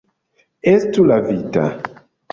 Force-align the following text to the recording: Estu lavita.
Estu 0.71 1.05
lavita. 1.13 1.69